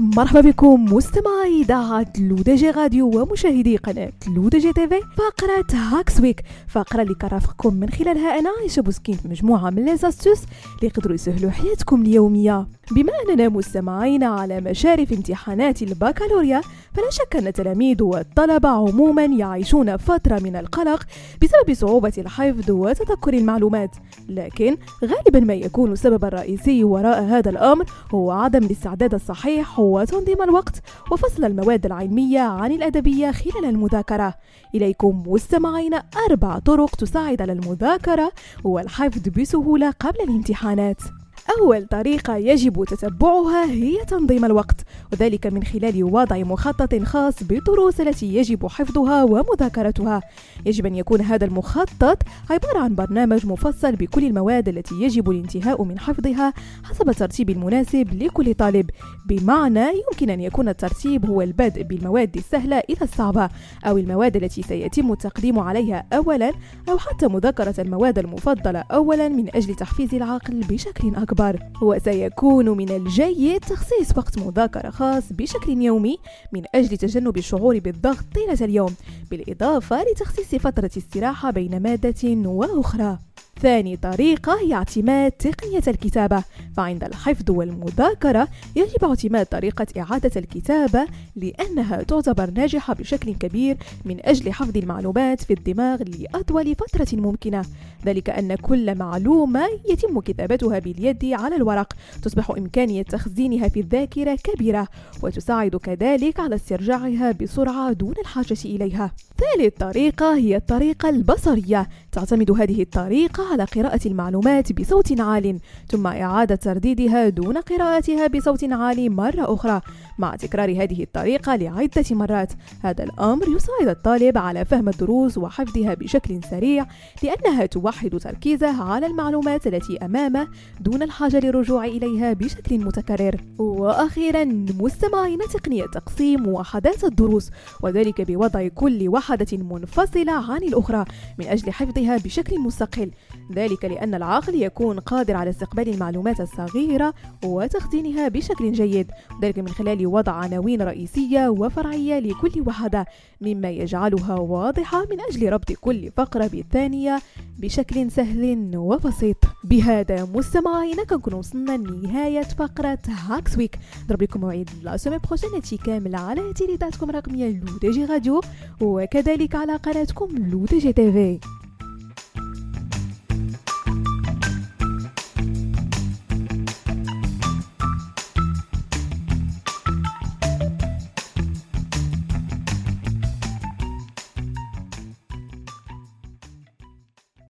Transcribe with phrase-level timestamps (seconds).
[0.00, 6.42] مرحبا بكم مستمعي إذاعة L'ODJ Radio ومشاهدي قناة L'ODJ TV فقرة Hacks Week.
[6.68, 10.38] فقرة اللي كرافقكم من خلالها أنا عايشة بوسكين في مجموعة من les astuces
[10.76, 12.66] اللي يقدروا يسهلوا حياتكم اليومية.
[12.90, 16.60] بما أننا مستمعين على مشارف امتحانات البكالوريا
[16.94, 21.02] فلا شك أن التلاميذ والطلبة عموما يعيشون فترة من القلق
[21.42, 23.96] بسبب صعوبة الحفظ وتذكر المعلومات.
[24.28, 30.82] لكن غالبا ما يكون السبب الرئيسي وراء هذا الأمر هو عدم الاستعداد الصحيح وتنظيم الوقت
[31.12, 34.34] وفصل المواد العلمية عن الأدبية خلال المذاكرة.
[34.74, 35.94] إليكم مستمعين
[36.30, 38.32] أربع طرق تساعد على المذاكرة
[38.64, 41.02] والحفظ بسهولة قبل الامتحانات.
[41.50, 44.76] أول طريقة يجب تتبعها هي تنظيم الوقت
[45.12, 50.20] وذلك من خلال وضع مخطط خاص بالدروس التي يجب حفظها ومذاكرتها.
[50.66, 55.98] يجب أن يكون هذا المخطط عبارة عن برنامج مفصل بكل المواد التي يجب الانتهاء من
[55.98, 56.52] حفظها
[56.84, 58.90] حسب الترتيب المناسب لكل طالب.
[59.28, 63.48] بمعنى يمكن أن يكون الترتيب هو البدء بالمواد السهلة إلى الصعبة
[63.84, 66.52] أو المواد التي سيتم التقديم عليها أولا
[66.88, 71.37] أو حتى مذاكرة المواد المفضلة أولا من أجل تحفيز العقل بشكل أكبر.
[71.40, 76.18] الأخبار وسيكون من الجيد تخصيص وقت مذاكرة خاص بشكل يومي
[76.52, 78.94] من أجل تجنب الشعور بالضغط طيلة اليوم
[79.30, 83.18] بالإضافة لتخصيص فترة استراحة بين مادة وأخرى.
[83.60, 86.44] ثاني طريقة هي اعتماد تقنية الكتابة.
[86.76, 91.06] فعند الحفظ والمذاكرة يجب اعتماد طريقة إعادة الكتابة
[91.36, 97.64] لأنها تعتبر ناجحة بشكل كبير من أجل حفظ المعلومات في الدماغ لأطول فترة ممكنة.
[98.06, 101.92] ذلك أن كل معلومة يتم كتابتها باليد على الورق.
[102.22, 104.88] تصبح إمكانية تخزينها في الذاكرة كبيرة
[105.22, 109.12] وتساعد كذلك على استرجاعها بسرعة دون الحاجة إليها.
[109.38, 111.88] ثالث طريقة هي الطريقة البصرية.
[112.12, 115.58] تعتمد هذه الطريقة على قراءة المعلومات بصوت عال
[115.90, 119.80] ثم إعادة ترديدها دون قراءتها بصوت عالي مرة أخرى.
[120.18, 122.52] مع تكرار هذه الطريقة لعدة مرات.
[122.82, 126.86] هذا الأمر يساعد الطالب على فهم الدروس وحفظها بشكل سريع
[127.22, 130.48] لأنها توحد تركيزه على المعلومات التي أمامه
[130.80, 133.36] دون الحاجة للرجوع إليها بشكل متكرر.
[133.58, 134.44] وأخيرا
[134.80, 137.50] مستمعين تقنية تقسيم وحدات الدروس
[137.82, 141.04] وذلك بوضع كل وحدة منفصلة عن الأخرى
[141.38, 143.10] من أجل حفظها بشكل مستقل.
[143.52, 147.14] ذلك لأن العقل يكون قادر على استقبال المعلومات الصغيرة
[147.44, 149.10] وتخزينها بشكل جيد.
[149.42, 153.06] ذلك من خلال وضع عناوين رئيسية وفرعية لكل وحدة
[153.40, 157.18] مما يجعلها واضحة من أجل ربط كل فقرة بالثانية
[157.58, 159.36] بشكل سهل وبسيط.
[159.64, 166.18] بهذا مستمعينا كنكون وصلنا لنهاية فقرة Hacks Week نضرب لكم موعد la semaine prochaine كاملة
[166.18, 168.40] على إذاعتكم الرقمية L'ODJ Radio
[168.80, 171.38] وكذلك على قناتكم L'ODJ TV